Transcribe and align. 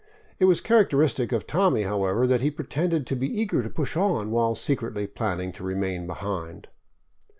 It 0.39 0.45
was 0.45 0.61
characteristic 0.61 1.31
of 1.31 1.45
Tommy, 1.45 1.83
however, 1.83 2.25
that 2.25 2.41
he 2.41 2.49
pretended 2.49 3.05
to 3.05 3.15
be 3.15 3.31
eager 3.39 3.61
to 3.61 3.69
push 3.69 3.95
on, 3.95 4.31
while 4.31 4.55
secretly 4.55 5.05
planning 5.05 5.51
to 5.51 5.63
remain 5.63 6.07
behind. 6.07 6.69